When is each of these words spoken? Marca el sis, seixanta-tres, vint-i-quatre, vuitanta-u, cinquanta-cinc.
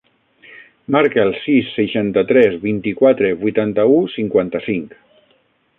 Marca 0.95 1.21
el 1.27 1.33
sis, 1.43 1.67
seixanta-tres, 1.75 2.57
vint-i-quatre, 2.65 3.33
vuitanta-u, 3.45 4.01
cinquanta-cinc. 4.19 4.99